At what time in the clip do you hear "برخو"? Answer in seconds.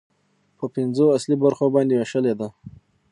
1.43-1.65